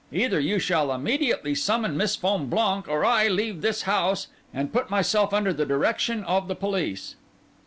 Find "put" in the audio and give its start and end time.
4.73-4.89